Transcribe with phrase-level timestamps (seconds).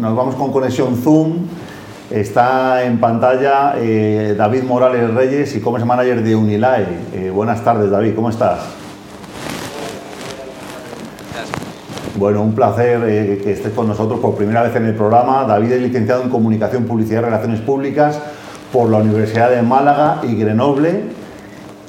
[0.00, 1.46] nos vamos con conexión Zoom.
[2.10, 6.86] Está en pantalla eh, David Morales Reyes, e-commerce manager de Unilae.
[7.12, 8.60] Eh, buenas tardes, David, ¿cómo estás?
[12.16, 15.44] Bueno, un placer eh, que estés con nosotros por primera vez en el programa.
[15.44, 18.18] David es licenciado en Comunicación, Publicidad y Relaciones Públicas
[18.72, 21.19] por la Universidad de Málaga y Grenoble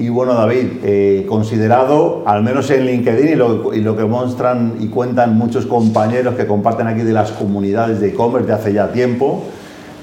[0.02, 5.38] y bueno, David, eh, considerado, al menos en LinkedIn y lo, que muestran y cuentan
[5.38, 9.44] muchos compañeros que comparten aquí de las comunidades de e-commerce de hace ya tiempo,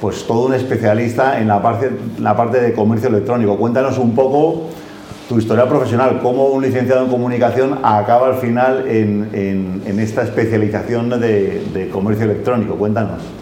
[0.00, 1.90] pues todo un especialista en la parte,
[2.20, 3.56] la parte de comercio electrónico.
[3.56, 4.68] Cuéntanos un poco
[5.28, 11.90] tu historia profesional, cómo un licenciado en comunicación acaba al final en, esta especialización de
[11.92, 12.76] comercio electrónico.
[12.76, 13.37] Cuéntanos.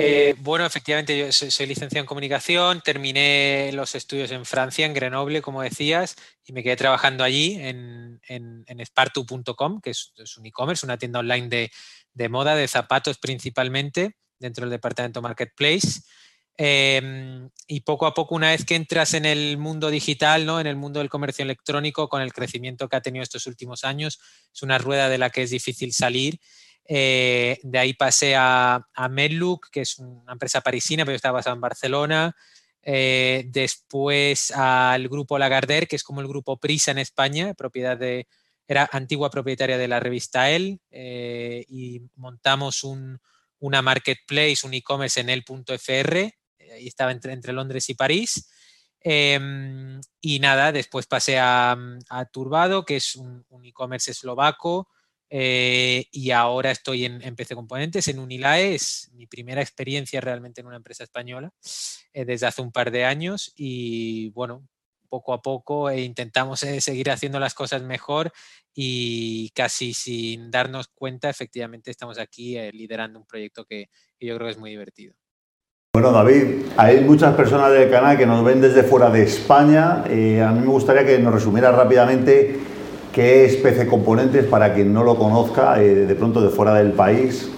[0.00, 5.42] Eh, bueno, efectivamente, yo soy, licenciado en comunicación, terminé los estudios en Francia, en Grenoble,
[5.42, 10.98] como decías, y me quedé trabajando allí en, en, Spartu.com, que es, un e-commerce, una
[10.98, 11.70] tienda online
[12.14, 16.02] de, moda, de zapatos principalmente, dentro del departamento Marketplace.
[16.56, 20.60] Em, y poco a poco, una vez que entras en el mundo digital, ¿no?
[20.60, 24.20] en el mundo del comercio electrónico, con el crecimiento que ha tenido estos últimos años,
[24.54, 26.38] es una rueda de la que es difícil salir
[26.90, 31.54] eh, de ahí pasé a, a Medlook, que es una empresa parisina, pero está basada
[31.54, 32.34] en Barcelona.
[32.82, 38.26] Eh, después al grupo Lagardère, que es como el grupo Prisa en España, propiedad de,
[38.66, 42.84] era antigua propietaria de la revista El, eh, y montamos
[43.58, 48.48] una marketplace, un e-commerce en el.fr, ahí estaba entre, entre, Londres y París.
[49.00, 51.76] Em, y nada, después pasé a,
[52.32, 54.88] Turbado, que es un e-commerce eslovaco,
[55.30, 60.66] eh, y ahora estoy en, PC Componentes, en Unilae, es mi primera experiencia realmente en
[60.66, 61.52] una empresa española
[62.12, 64.66] eh, desde hace un par de años y bueno,
[65.08, 68.32] poco a poco eh, intentamos seguir haciendo las cosas mejor
[68.74, 73.90] y casi sin darnos cuenta, efectivamente estamos aquí liderando un proyecto que,
[74.20, 75.14] yo creo que es muy divertido.
[75.92, 80.04] Bueno, David, hay muchas personas del canal que nos ven desde fuera de España.
[80.04, 82.77] a mí me gustaría que nos resumieras rápidamente
[83.18, 86.92] ¿Qué es PC Componentes para quien no lo conozca eh, de pronto de fuera del
[86.92, 87.48] país?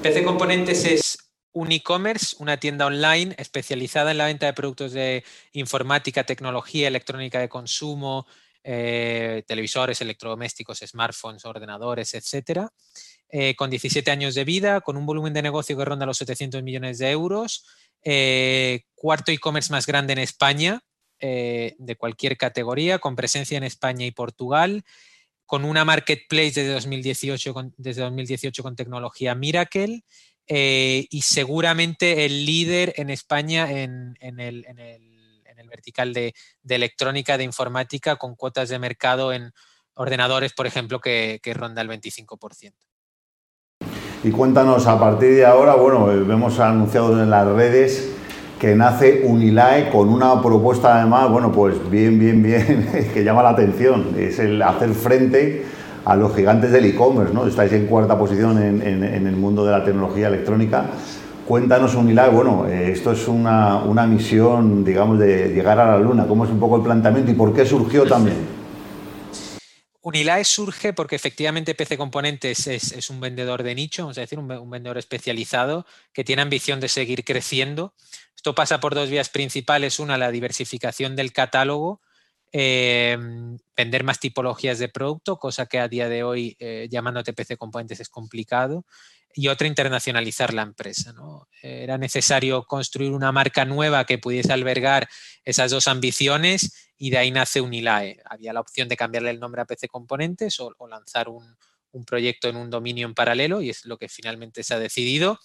[0.00, 1.18] PC Componentes es
[1.50, 7.40] un e-commerce, una tienda online especializada en la venta de productos de informática, tecnología, electrónica
[7.40, 8.24] de consumo,
[8.62, 12.70] eh, televisores, electrodomésticos, smartphones, ordenadores, etcétera.
[13.30, 16.62] Eh, con 17 años de vida, con un volumen de negocio que ronda los 700
[16.62, 17.66] millones de euros,
[18.94, 20.84] cuarto e-commerce más grande en España,
[21.24, 24.82] eh, de cualquier categoría, con presencia en España y Portugal,
[25.46, 30.02] con una marketplace desde 2018 con, desde 2018 con tecnología Miracle
[30.48, 34.66] eh, y seguramente el líder en España en, el,
[35.70, 36.34] vertical de,
[36.68, 39.52] electrónica, de informática, con cuotas de mercado en
[39.94, 42.74] ordenadores, por ejemplo, que, que ronda el 25%.
[44.24, 48.12] Y cuéntanos, a partir de ahora, bueno, eh, vemos anunciado en las redes
[48.62, 53.48] que nace Unilae con una propuesta además, bueno, pues bien, bien, bien, que llama la
[53.48, 55.66] atención, es el hacer frente
[56.04, 57.44] a los gigantes del e-commerce, ¿no?
[57.44, 60.90] Estáis en cuarta posición en, el mundo de la tecnología electrónica.
[61.44, 66.44] Cuéntanos Unilae, bueno, eh, esto es una, misión, digamos, de llegar a la luna, ¿cómo
[66.44, 68.62] es un poco el planteamiento y por qué surgió también?
[70.04, 74.48] Unilae surge porque efectivamente PC Componentes es, un vendedor de nicho, vamos a decir, un,
[74.48, 77.94] vendedor especializado que tiene ambición de seguir creciendo.
[78.42, 80.00] Esto pasa por dos vías principales.
[80.00, 82.00] Una, la diversificación del catálogo,
[82.50, 83.16] eh,
[83.76, 88.00] vender más tipologías de producto, cosa que a día de hoy, eh, llamándote PC Componentes,
[88.00, 88.84] es complicado.
[89.32, 91.14] Y otra, internacionalizar la empresa.
[91.62, 95.08] Era necesario construir una marca nueva que pudiese albergar
[95.44, 98.18] esas dos ambiciones y de ahí nace Unilae.
[98.24, 102.56] Había la opción de cambiarle el nombre a PC Componentes o, lanzar un proyecto en
[102.56, 105.38] un dominio en paralelo y es lo que finalmente se ha decidido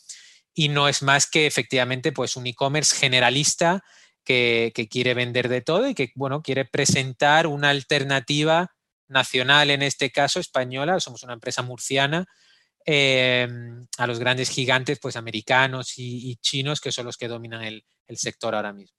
[0.57, 3.83] y no es más que efectivamente pues un e-commerce generalista
[4.23, 8.71] que, quiere vender de todo y que bueno, quiere presentar una alternativa
[9.07, 12.25] nacional, en este caso española, somos una empresa murciana,
[12.83, 17.83] em, a los grandes gigantes pues americanos y, chinos que son los que dominan el,
[18.15, 18.97] sector ahora mismo.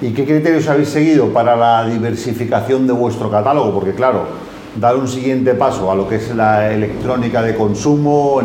[0.00, 3.74] ¿Y qué criterios habéis seguido para la diversificación de vuestro catálogo?
[3.74, 4.28] Porque claro,
[4.76, 8.40] dar un siguiente paso a lo que es la electrónica de consumo,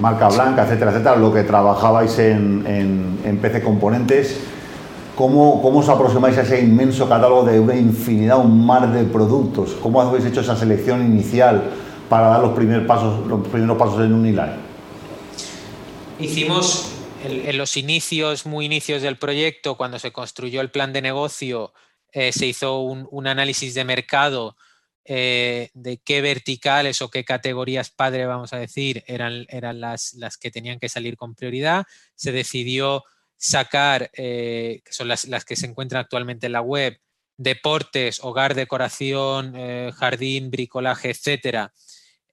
[0.00, 2.64] marca blanca, etcétera, etcétera, lo que trabajabais en,
[3.24, 4.40] en, PC Componentes,
[5.16, 9.76] ¿cómo, ¿cómo, os aproximáis a ese inmenso catálogo de una infinidad, un mar de productos?
[9.82, 11.70] ¿Cómo habéis hecho esa selección inicial
[12.08, 14.34] para dar los primeros pasos, los primeros pasos en?
[16.18, 16.90] Hicimos
[17.24, 21.72] en los inicios, muy inicios del proyecto, cuando se construyó el plan de negocio,
[22.12, 24.56] eh, se hizo un, análisis de mercado
[25.06, 30.38] eh, de qué verticales o qué categorías padre, vamos a decir, eran, eran las, las
[30.38, 31.84] que tenían que salir con prioridad.
[32.14, 33.04] Se decidió
[33.36, 36.98] sacar, eh, que son las, las, que se encuentran actualmente en la web,
[37.36, 41.74] deportes, hogar, decoración, eh, jardín, bricolaje, etcétera,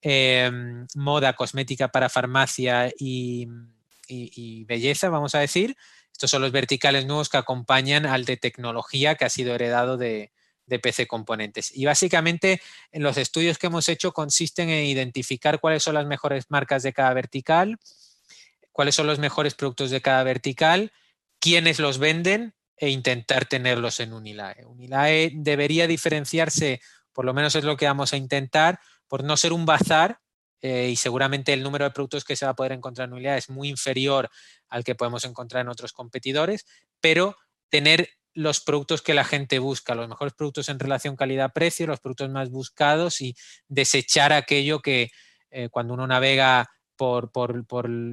[0.01, 3.47] em, moda, cosmética para farmacia y,
[4.65, 5.75] belleza, vamos a decir.
[6.11, 10.31] Estos son los verticales nuevos que acompañan al de tecnología que ha sido heredado de,
[10.71, 11.69] de PC Componentes.
[11.75, 12.61] Y básicamente
[12.93, 17.13] los estudios que hemos hecho consisten en identificar cuáles son las mejores marcas de cada
[17.13, 17.77] vertical,
[18.71, 20.93] cuáles son los mejores productos de cada vertical,
[21.39, 24.65] quiénes los venden e intentar tenerlos en Unilae.
[24.65, 26.79] Unilae debería diferenciarse,
[27.11, 28.79] por lo menos es lo que vamos a intentar,
[29.09, 30.21] por no ser un bazar
[30.61, 33.37] eh, y seguramente el número de productos que se va a poder encontrar en Unilae
[33.37, 34.29] es muy inferior
[34.69, 36.65] al que podemos encontrar en otros competidores,
[37.01, 37.35] pero
[37.67, 42.29] tener los productos que la gente busca, los mejores productos en relación calidad-precio, los productos
[42.29, 43.35] más buscados y
[43.67, 45.11] desechar aquello que
[45.49, 47.31] eh, cuando uno navega por,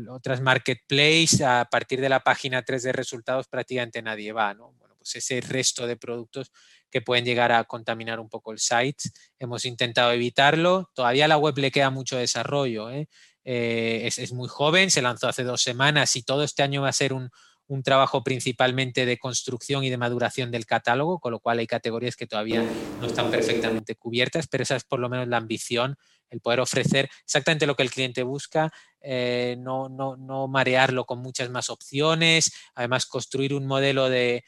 [0.09, 4.73] otras marketplaces, a partir de la página 3 de resultados prácticamente nadie va, ¿no?
[4.79, 6.51] Bueno, pues ese resto de productos
[6.91, 9.11] que pueden llegar a contaminar un poco el site.
[9.39, 10.91] Hemos intentado evitarlo.
[10.95, 12.91] Todavía la web le queda mucho desarrollo.
[12.91, 13.09] ¿eh?
[13.45, 16.89] Eh, es, es, muy joven, se lanzó hace dos semanas y todo este año va
[16.89, 17.31] a ser un,
[17.69, 22.17] un trabajo principalmente de construcción y de maduración del catálogo, con lo cual hay categorías
[22.17, 22.65] que todavía
[23.01, 25.97] no están perfectamente cubiertas, pero esa es por lo menos la ambición,
[26.31, 31.21] el poder ofrecer exactamente lo que el cliente busca, eh, no, no, no, marearlo con
[31.21, 34.45] muchas más opciones, además construir un modelo de,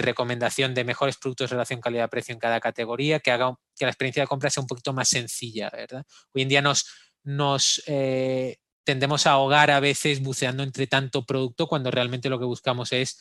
[0.00, 4.28] recomendación de mejores productos relación calidad-precio en cada categoría, que haga que la experiencia de
[4.28, 6.04] compra sea un poquito más sencilla, ¿verdad?
[6.34, 6.86] Hoy en día nos,
[7.22, 12.44] nos eh, tendemos a ahogar a veces buceando entre tanto producto cuando realmente lo que
[12.44, 13.18] buscamos es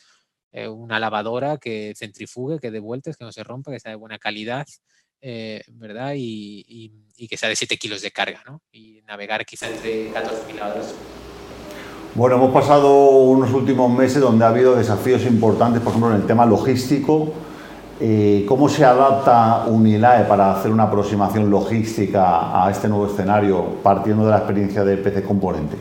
[0.52, 3.98] eh, una lavadora que centrifugue, que dé vueltas, que no se rompa, que sea de
[3.98, 4.68] buena calidad,
[5.22, 6.14] eh, ¿verdad?
[6.16, 6.94] Y,
[7.28, 8.62] que sea de 7 kilos de carga, ¿no?
[8.72, 10.94] Y navegar quizá entre 14.000 lavadores.
[12.14, 16.28] Bueno, hemos pasado unos últimos meses donde ha habido desafíos importantes, por ejemplo, en el
[16.28, 17.34] tema logístico,
[18.00, 24.26] eh, ¿Cómo se adapta Unilae para hacer una aproximación logística a este nuevo escenario partiendo
[24.26, 25.80] de la experiencia de PC Componentes?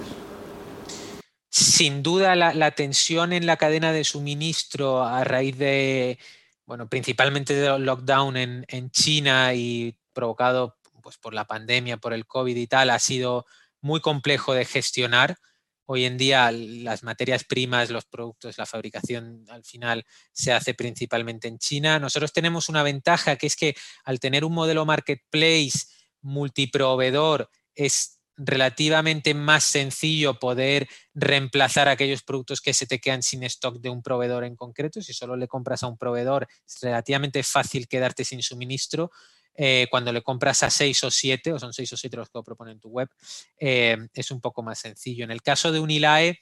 [1.50, 6.18] Sin duda la, tensión en la cadena de suministro a raíz de,
[6.66, 12.26] bueno, principalmente del lockdown en, en China y provocado pues, por la pandemia, por el
[12.26, 13.46] COVID y tal, ha sido
[13.80, 15.36] muy complejo de gestionar
[15.86, 21.46] Hoy en día las materias primas, los productos, la fabricación al final se hace principalmente
[21.48, 21.98] en China.
[21.98, 25.80] Nosotros tenemos una ventaja que es que al tener un modelo marketplace
[26.22, 33.78] multiproveedor es relativamente más sencillo poder reemplazar aquellos productos que se te quedan sin stock
[33.78, 35.02] de un proveedor en concreto.
[35.02, 39.10] Si solo le compras a un proveedor, es relativamente fácil quedarte sin suministro.
[39.56, 42.38] Eh, cuando le compras a seis o siete, o son seis o siete los que
[42.38, 43.08] lo propone en tu web,
[43.58, 45.24] eh, es un poco más sencillo.
[45.24, 46.40] En el caso de Unilae,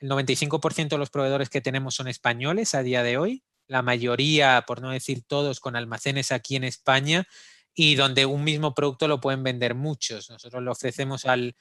[0.00, 4.64] el 95% de los proveedores que tenemos son españoles a día de hoy, la mayoría,
[4.66, 7.28] por no decir todos, con almacenes aquí en España
[7.72, 10.28] y donde un mismo producto lo pueden vender muchos.
[10.28, 11.54] Nosotros le ofrecemos al,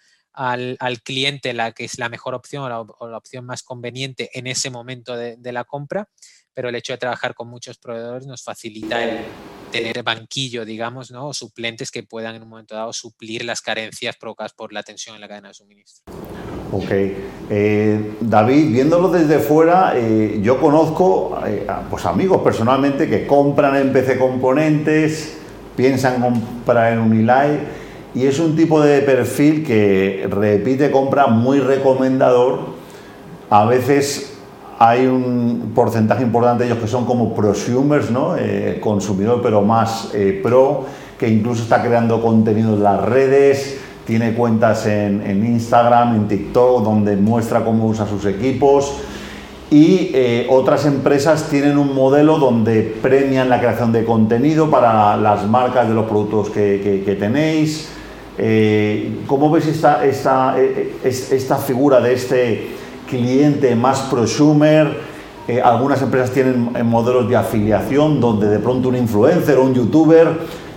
[1.03, 2.69] cliente la que es la mejor opción o
[3.07, 6.09] la, opción más conveniente en ese momento de, de la compra,
[6.53, 9.23] pero el hecho de trabajar con muchos proveedores nos facilita el,
[9.69, 11.27] tener banquillo, digamos, ¿no?
[11.27, 15.15] o suplentes que puedan en un momento dado suplir las carencias provocadas por la tensión
[15.15, 16.13] en la cadena de suministro.
[16.71, 16.91] Ok.
[17.49, 23.91] Eh, David, viéndolo desde fuera, eh, yo conozco eh, pues amigos personalmente que compran en
[23.91, 25.37] PC Componentes,
[25.75, 27.59] piensan comprar en Unilae
[28.13, 32.77] y es un tipo de perfil que repite compra muy recomendador.
[33.49, 34.38] A veces
[34.81, 38.37] hay un porcentaje importante de ellos que son como prosumers, ¿no?
[38.37, 40.85] Eh, consumidor pero más eh, pro,
[41.17, 47.17] que incluso está creando contenido en las redes, tiene cuentas en, Instagram, en TikTok, donde
[47.17, 48.93] muestra cómo usa sus equipos.
[49.69, 55.45] Y eh, otras empresas tienen un modelo donde premian la creación de contenido para las
[55.45, 57.89] marcas de los productos que, tenéis.
[59.27, 60.55] ¿Cómo ves esta, esta,
[61.03, 62.78] esta figura de este
[63.09, 64.99] cliente más prosumer.
[65.47, 69.73] Eh, algunas empresas tienen eh, modelos de afiliación donde de pronto un influencer o un
[69.73, 70.27] youtuber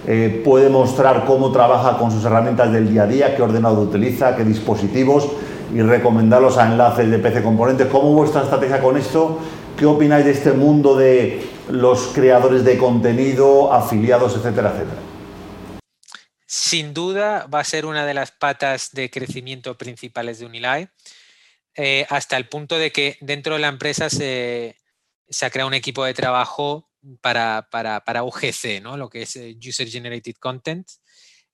[0.06, 4.34] eh, puede mostrar cómo trabaja con sus herramientas del día a día, qué ordenador utiliza,
[4.34, 5.28] qué dispositivos
[5.74, 7.86] y recomendarlos a enlaces de PC Componentes.
[7.88, 9.38] ¿Cómo vuestra estrategia con esto?
[9.76, 15.00] ¿Qué opináis de este mundo de los creadores de contenido, afiliados, etcétera, etcétera?
[16.46, 20.88] Sin duda va a ser una de las patas de crecimiento principales de Unilae.
[21.74, 24.76] Eh, hasta el punto de que dentro de la empresa se,
[25.40, 28.96] ha creado un equipo de trabajo para, para, UGC, ¿no?
[28.96, 30.86] lo que es eh, User Generated Content,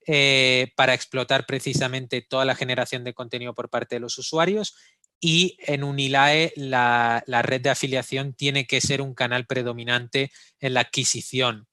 [0.05, 4.75] eh, para explotar precisamente toda la generación de contenido por parte de los usuarios
[5.21, 10.81] y en Unilae la, red de afiliación tiene que ser un canal predominante en la
[10.81, 11.67] adquisición.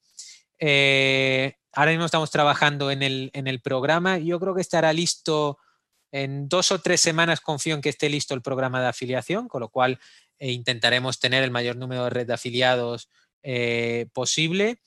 [0.59, 4.17] Ahora mismo estamos trabajando en el, en el programa.
[4.17, 5.59] Yo creo que estará listo
[6.11, 7.41] en dos o tres semanas.
[7.41, 9.99] Confío en que esté listo el programa de afiliación, con lo cual
[10.39, 13.09] eh, intentaremos tener el mayor número de red de afiliados
[13.43, 14.79] eh, posible.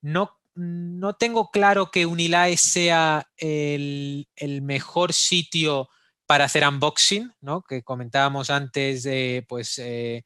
[0.00, 5.88] No, no, tengo claro que Unilae sea el, el mejor sitio
[6.26, 7.62] para hacer unboxing, ¿no?
[7.62, 10.24] que comentábamos antes de pues, eh,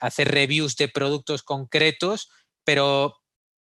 [0.00, 2.30] hacer reviews de productos concretos,
[2.64, 3.16] pero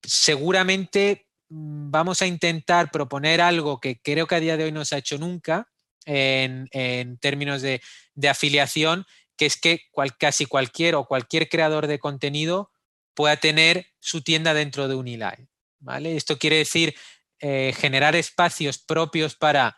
[0.04, 4.86] seguramente mm, vamos a intentar proponer algo que creo que a día de hoy no
[4.86, 5.70] se ha hecho nunca
[6.06, 7.82] en, términos de,
[8.30, 9.06] afiliación,
[9.38, 9.82] que es que
[10.18, 12.72] casi cualquier o cualquier creador de contenido
[13.14, 15.48] pueda tener su tienda dentro de Uniline.
[15.80, 16.16] ¿vale?
[16.16, 16.96] Esto quiere decir
[17.40, 19.78] eh, generar espacios propios para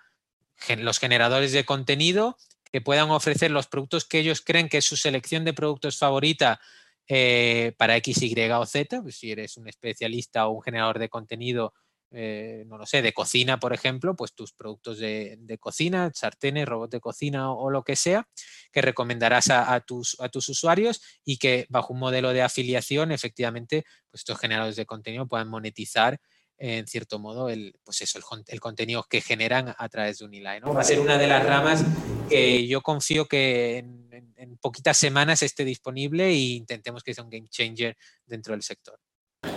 [0.77, 2.37] los generadores de contenido
[2.71, 6.59] que puedan ofrecer los productos que ellos creen que es su selección de productos favorita
[7.07, 9.01] eh, para X, Y o Z.
[9.01, 11.73] Pues si eres un especialista o un generador de contenido,
[12.11, 16.91] eh, no lo sé, de cocina, por ejemplo, pues tus productos de, cocina, sartenes, robots
[16.91, 18.27] de cocina o, lo que sea,
[18.71, 23.83] que recomendarás a, tus, a tus usuarios y que bajo un modelo de afiliación, efectivamente,
[24.09, 26.19] pues estos generadores de contenido puedan monetizar
[26.59, 30.61] en cierto modo, el, pues eso, el, contenido que generan a través de Uniline.
[30.61, 31.83] Va a ser una de las ramas
[32.29, 37.47] que yo confío que en, poquitas semanas esté disponible e intentemos que sea un game
[37.47, 37.95] changer
[38.25, 38.99] dentro del sector.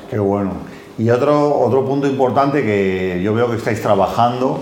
[0.09, 0.52] Qué bueno.
[0.99, 4.59] Y otro, otro punto importante que yo veo que estáis trabajando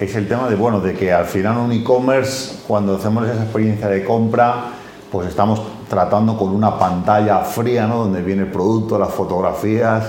[0.00, 3.88] es el tema de, bueno, de que al final un e-commerce, cuando hacemos esa experiencia
[3.88, 4.72] de compra,
[5.10, 7.98] pues estamos tratando con una pantalla fría, ¿no?
[7.98, 10.04] Donde viene el producto, las fotografías,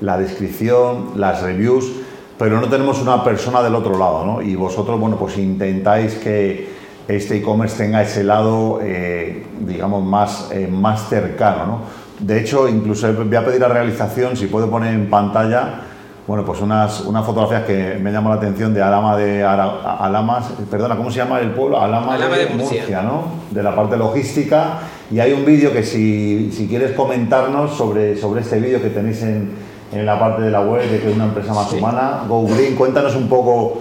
[0.00, 1.90] la descripción, las reviews,
[2.38, 4.42] pero no tenemos una persona del otro lado, ¿no?
[4.42, 6.70] Y vosotros, bueno, pues intentáis que
[7.08, 12.01] este e-commerce tenga ese lado, eh, digamos, más, eh, más cercano, ¿no?
[12.22, 15.80] De hecho, incluso voy a pedir a realización, si puede poner en pantalla,
[16.26, 20.96] bueno, pues unas, unas fotografías que me llaman la atención de Alama de Alamas, perdona,
[20.96, 21.80] ¿cómo se llama el pueblo?
[21.80, 23.02] Alama, de, Murcia.
[23.02, 23.24] ¿no?
[23.50, 24.78] De la parte logística.
[25.10, 29.20] Y hay un vídeo que si, si quieres comentarnos sobre, sobre este vídeo que tenéis
[29.22, 29.50] en,
[29.92, 32.22] en la parte de la web de que es una empresa más humana.
[32.28, 33.78] Go Green, cuéntanos un poco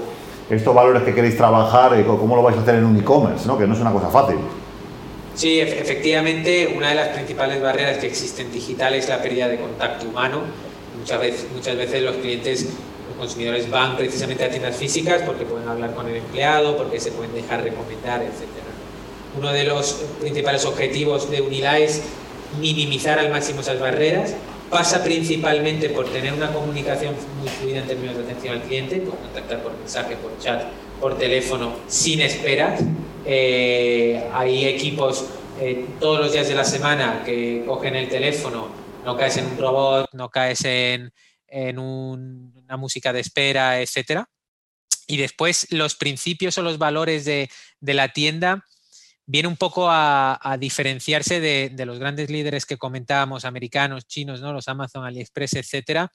[0.50, 3.56] estos valores que queréis trabajar y cómo lo vais a hacer en un e-commerce, ¿no?
[3.56, 4.38] que no es una cosa fácil.
[5.36, 10.08] Sí, efectivamente, una de las principales barreras que existen digital es la pérdida de contacto
[10.08, 10.42] humano.
[11.00, 12.66] Muchas veces, muchas veces los clientes,
[13.08, 17.12] los consumidores van precisamente a tiendas físicas porque pueden hablar con el empleado, porque se
[17.12, 18.32] pueden dejar recomendar, etc.
[19.38, 22.02] Uno de los principales objetivos de Unila es
[22.60, 24.36] minimizar al máximo esas barreras
[24.72, 29.18] pasa principalmente por tener una comunicación muy fluida en términos de atención al cliente, por
[29.18, 30.64] contactar por mensaje, por chat,
[31.00, 32.82] por teléfono, sin esperas.
[33.26, 35.26] Eh, hay equipos
[35.60, 38.70] eh, todos los días de la semana que cogen el teléfono,
[39.06, 41.12] no caes en un robot, no caes en,
[41.78, 44.24] una música de espera, etc.
[45.08, 47.50] Y después los principios o los valores de,
[47.80, 48.66] de la tienda
[49.32, 54.52] viene un poco a, diferenciarse de, los grandes líderes que comentábamos, americanos, chinos, ¿no?
[54.52, 56.12] los Amazon, AliExpress, etcétera,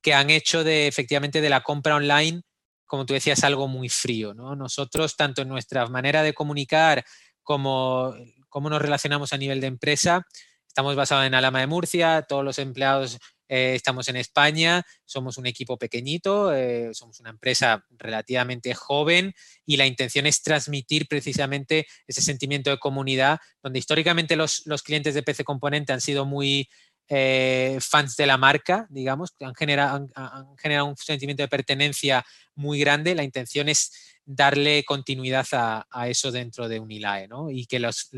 [0.00, 2.42] que han hecho de efectivamente de la compra online,
[2.86, 4.34] como tú decías, algo muy frío.
[4.34, 4.54] ¿no?
[4.56, 7.04] Nosotros, tanto en nuestra manera de comunicar
[7.42, 8.14] como
[8.48, 10.26] cómo nos relacionamos a nivel de empresa,
[10.66, 15.46] estamos basados en Alama de Murcia, todos los empleados eh, estamos en España, somos un
[15.46, 19.34] equipo pequeñito, eh, somos una empresa relativamente joven
[19.66, 25.22] y la intención es transmitir precisamente ese sentimiento de comunidad, donde históricamente los, clientes de
[25.22, 26.68] PC Componente han sido muy
[27.08, 32.78] eh, fans de la marca, digamos, han generado, han, generado, un sentimiento de pertenencia muy
[32.78, 33.14] grande.
[33.14, 33.92] La intención es
[34.24, 37.50] darle continuidad a, eso dentro de Unilae ¿no?
[37.50, 38.10] y que los,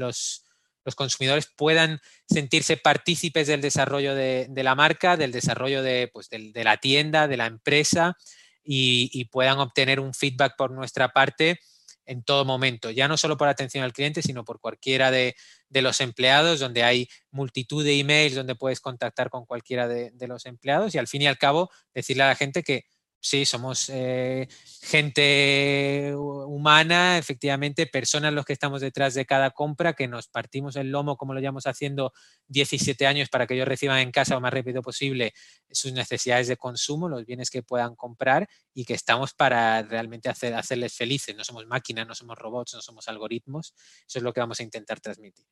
[0.94, 6.76] consumidores puedan sentirse partícipes del desarrollo de, la marca, del desarrollo de, pues, de, la
[6.76, 8.16] tienda, de la empresa
[8.62, 11.58] y, puedan obtener un feedback por nuestra parte
[12.06, 15.34] en todo momento, ya no solo por atención al cliente, sino por cualquiera de,
[15.70, 20.94] los empleados, donde hay multitud de emails donde puedes contactar con cualquiera de, los empleados
[20.94, 22.84] y al fin y al cabo decirle a la gente que
[23.28, 24.46] Sí, somos eh,
[24.82, 30.92] gente humana, efectivamente, personas los que estamos detrás de cada compra, que nos partimos el
[30.92, 32.12] lomo, como lo llevamos haciendo
[32.46, 35.34] 17 años, para que ellos reciban en casa lo más rápido posible
[35.72, 40.54] sus necesidades de consumo, los bienes que puedan comprar y que estamos para realmente hacer,
[40.54, 41.34] hacerles felices.
[41.34, 43.74] No somos máquinas, no somos robots, no somos algoritmos.
[44.06, 45.46] Eso es lo que vamos a intentar transmitir.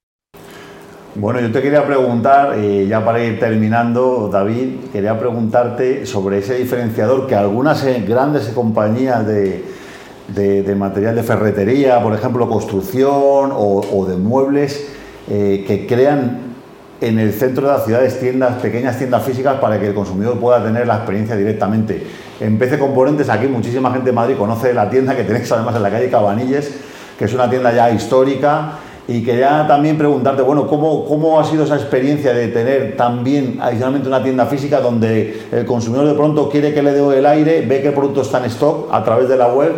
[1.17, 6.57] Bueno, yo te quería preguntar, eh, ya para ir terminando, David, quería preguntarte sobre ese
[6.57, 14.17] diferenciador que algunas eh, grandes compañías de, material de ferretería, por ejemplo, construcción o, de
[14.17, 14.89] muebles,
[15.31, 16.57] eh, que crean
[17.01, 20.65] en el centro de las ciudades tiendas, pequeñas tiendas físicas para que el consumidor pueda
[20.65, 22.05] tener la experiencia directamente.
[22.41, 25.83] En PC Componentes, aquí muchísima gente de Madrid conoce la tienda que tenéis además en
[25.85, 26.75] la calle Cabanilles,
[27.17, 31.65] que es una tienda ya histórica y quería también preguntarte, bueno, ¿cómo, ¿cómo ha sido
[31.65, 36.73] esa experiencia de tener también adicionalmente una tienda física donde el consumidor de pronto quiere
[36.73, 39.37] que le dé el aire, ve que el producto está en stock a través de
[39.37, 39.73] la web,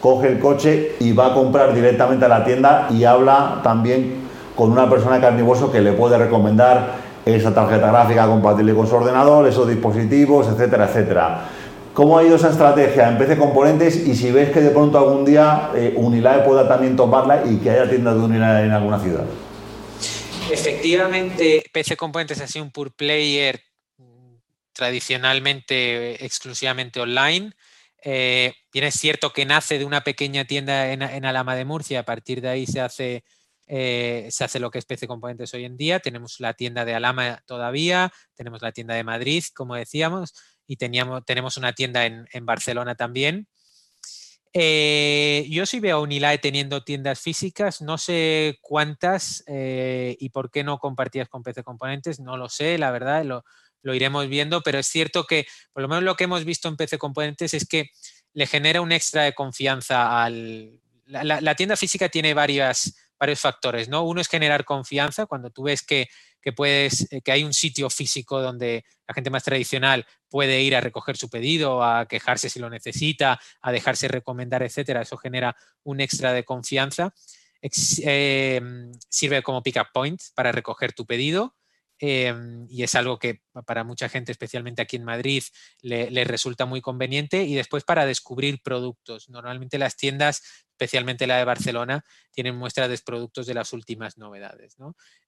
[0.00, 4.22] coge el coche y va a comprar directamente a la tienda y habla también
[4.56, 8.96] con una persona de carnivoso que le puede recomendar esa tarjeta gráfica compatible con su
[8.96, 11.44] ordenador, esos dispositivos, etcétera, etcétera.
[11.94, 15.26] ¿Cómo ha ido esa estrategia en PC Componentes y si ves que de pronto algún
[15.26, 19.26] día eh, Unilae pueda también tomarla y que haya tiendas de Unilae en alguna ciudad?
[20.50, 23.60] Efectivamente, PC Componentes ha sido un pure player
[23.98, 24.36] mm,
[24.72, 27.52] tradicionalmente exclusivamente online.
[28.02, 32.40] Eh, es cierto que nace de una pequeña tienda en, Alama de Murcia, a partir
[32.40, 33.22] de ahí se hace,
[33.66, 36.00] eh, se hace lo que es PC Componentes hoy en día.
[36.00, 40.32] Tenemos la tienda de Alama todavía, tenemos la tienda de Madrid, como decíamos,
[40.66, 43.48] y teníamos, tenemos una tienda en, Barcelona también.
[44.54, 50.50] Eh, yo sí veo a Unilae teniendo tiendas físicas, no sé cuántas eh, y por
[50.50, 53.44] qué no compartidas con PC Componentes, no lo sé, la verdad, lo,
[53.94, 56.98] iremos viendo, pero es cierto que por lo menos lo que hemos visto en PC
[56.98, 57.90] Componentes es que
[58.34, 60.78] le genera un extra de confianza al...
[61.06, 62.94] La, tienda física tiene varios
[63.36, 64.04] factores, ¿no?
[64.04, 66.08] Uno es generar confianza, cuando tú ves que
[66.42, 70.74] que, puedes, eh, que hay un sitio físico donde la gente más tradicional puede ir
[70.74, 75.02] a recoger su pedido, a quejarse si lo necesita, a dejarse recomendar, etcétera.
[75.02, 77.14] Eso genera un extra de confianza.
[77.62, 81.54] Em, sirve como pick-up point para recoger tu pedido.
[82.04, 85.44] Em, y es algo que para mucha gente, especialmente aquí en Madrid,
[85.82, 87.44] le, resulta muy conveniente.
[87.44, 89.28] Y después para descubrir productos.
[89.28, 94.76] Normalmente las tiendas, especialmente la de Barcelona, tienen muestras de productos de las últimas novedades.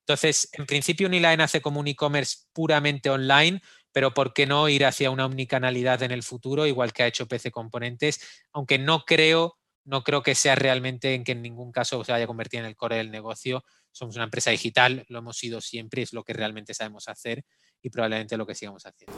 [0.07, 3.61] Entonces, en principio Uniline hace como un e-commerce puramente online,
[3.93, 7.27] pero ¿por qué no ir hacia una omnicanalidad en el futuro, igual que ha hecho
[7.27, 8.21] PC Componentes?
[8.53, 12.25] Aunque no creo, no creo que sea realmente en que en ningún caso se vaya
[12.25, 13.65] a convertir en el core del negocio
[13.95, 17.45] somos una empresa digital, lo hemos sido siempre, es lo que realmente sabemos hacer
[17.85, 19.13] y probablemente lo que sigamos haciendo.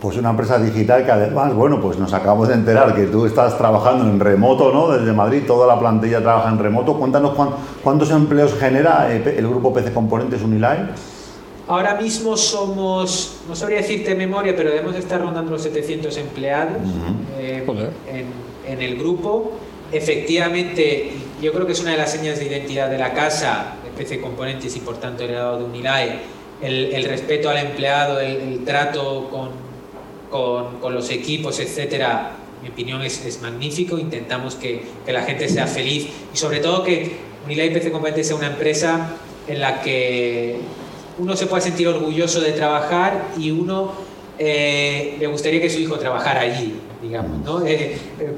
[0.00, 3.56] Pues una empresa digital que además, bueno, pues nos acabamos de enterar que tú estás
[3.56, 4.88] trabajando en remoto, ¿no?
[4.90, 6.98] Desde Madrid, toda la plantilla trabaja en remoto.
[6.98, 7.32] Cuéntanos
[7.82, 10.90] cuántos empleos genera el grupo PC Componentes Uniline.
[11.66, 16.82] Ahora mismo somos, no sabría decirte de memoria, pero debemos estar rondando los 700 empleados
[17.38, 17.66] eh,
[18.06, 18.26] en,
[18.70, 19.52] en el grupo.
[19.90, 24.20] Efectivamente, yo creo que es una de las señas de identidad de la casa PC
[24.20, 26.20] Componentes y por tanto heredado de Unilae,
[26.64, 29.50] el, el respeto al empleado, el, trato con,
[30.30, 33.98] con, con, los equipos, etcétera, mi opinión es, es magnífico.
[33.98, 38.36] Intentamos que, que, la gente sea feliz y sobre todo que Unilae PC Componentes sea
[38.36, 40.58] una empresa en la que
[41.18, 43.92] uno se pueda sentir orgulloso de trabajar y uno
[44.38, 46.74] eh, le gustaría que su hijo trabajara allí
[47.04, 47.64] digamos, ¿no?
[47.64, 48.36] Eh, eh,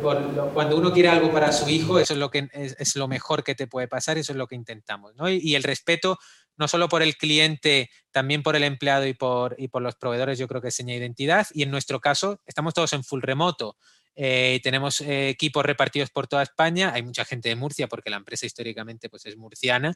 [0.53, 3.55] cuando uno quiere algo para su hijo, eso es lo, que, es, lo mejor que
[3.55, 5.31] te puede pasar, eso es lo que intentamos, ¿no?
[5.31, 6.19] Y, el respeto,
[6.57, 10.39] no solo por el cliente, también por el empleado y por, y por los proveedores,
[10.39, 11.47] yo creo que es seña de identidad.
[11.53, 13.77] Y en nuestro caso, estamos todos en full remoto.
[14.15, 16.93] Eh, tenemos equipos repartidos por toda España.
[16.95, 19.95] Hay mucha gente de Murcia porque la empresa históricamente pues, es murciana,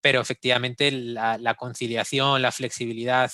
[0.00, 3.30] pero efectivamente la, conciliación, la flexibilidad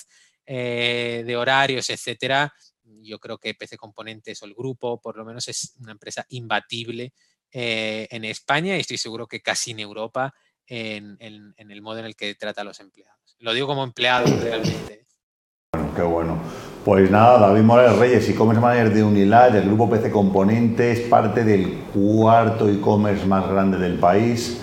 [0.47, 2.55] de horarios, etcétera,
[3.03, 7.12] yo creo que PC Componentes o el grupo, por lo menos, es una empresa imbatible
[7.51, 10.35] eh, en España y estoy seguro que casi en Europa
[10.69, 11.17] en,
[11.57, 13.37] el modo en el que trata a los empleados.
[13.41, 15.07] Lo digo como empleado realmente.
[15.73, 16.39] Bueno, qué bueno.
[16.85, 21.85] Pues nada, David Morales Reyes, e-commerce manager de Unilad, el grupo PC Componentes, parte del
[21.93, 24.61] cuarto e-commerce más grande del país.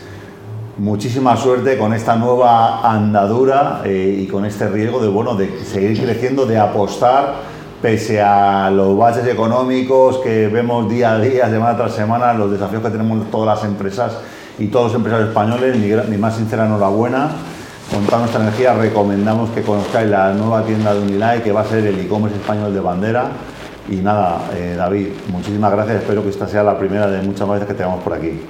[0.77, 6.01] Muchísima suerte con esta nueva andadura eh, y con este riesgo de, bueno, de seguir
[6.01, 7.35] creciendo, de apostar
[7.81, 12.81] pese a los bases económicos que vemos día a día, semana tras semana, los desafíos
[12.81, 14.17] que tenemos todas las empresas
[14.57, 17.31] y todos los empresarios españoles, mi, más sincera enhorabuena.
[17.91, 21.65] Con toda nuestra energía recomendamos que conozcáis la nueva tienda de Unilae, que va a
[21.65, 23.31] ser el e-commerce español de bandera.
[23.87, 26.01] Y nada, eh, David, muchísimas gracias.
[26.01, 28.41] Espero que esta sea la primera de muchas veces que tengamos por aquí.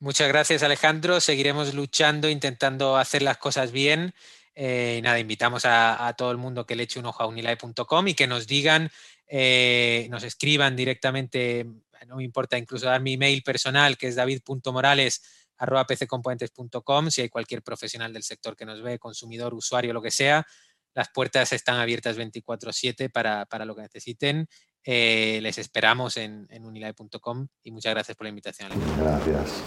[0.00, 1.20] Muchas gracias, Alejandro.
[1.20, 4.12] Seguiremos luchando, intentando hacer las cosas bien.
[4.54, 8.14] Eh, nada, invitamos a, todo el mundo que le eche un ojo a unilae.com y
[8.14, 8.90] que nos digan,
[9.28, 11.64] eh, nos escriban directamente,
[12.06, 15.22] no me importa incluso dar mi email personal, que es david.morales
[15.58, 17.10] arroba pccomponentes.com.
[17.10, 20.46] Si hay cualquier profesional del sector que nos ve, consumidor, usuario, lo que sea,
[20.94, 24.48] las puertas están abiertas 24/7 para, para, lo que necesiten.
[24.84, 28.70] Eh, les esperamos en, en unilive.com y muchas gracias por la invitación.
[28.98, 29.62] Gracias.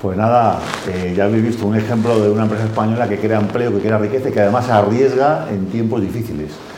[0.00, 3.74] Pues nada, eh, ya habéis visto un ejemplo de una empresa española que crea empleo,
[3.74, 6.52] que crea riqueza y que además arriesga en tiempos difíciles.